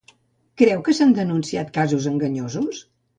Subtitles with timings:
[0.61, 2.81] Creu que s'han denunciat casos enganyosos?